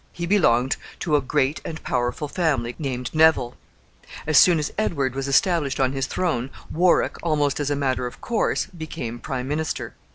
He 0.11 0.25
belonged 0.25 0.77
to 1.01 1.15
a 1.15 1.21
great 1.21 1.61
and 1.63 1.83
powerful 1.83 2.27
family 2.27 2.73
named 2.79 3.11
Neville. 3.13 3.53
As 4.25 4.35
soon 4.39 4.57
as 4.57 4.73
Edward 4.75 5.13
was 5.13 5.27
established 5.27 5.79
on 5.79 5.91
his 5.93 6.07
throne, 6.07 6.49
Warwick, 6.71 7.17
almost 7.21 7.59
as 7.59 7.69
a 7.69 7.75
matter 7.75 8.07
of 8.07 8.19
course, 8.19 8.65
became 8.75 9.19
prime 9.19 9.47
minister. 9.47 9.93